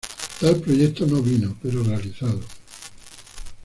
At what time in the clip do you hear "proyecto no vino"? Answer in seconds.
0.59-1.55